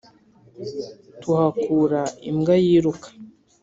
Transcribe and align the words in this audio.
tuhakura 1.21 2.01
imbwa 2.29 2.55
yiruka 2.63 3.07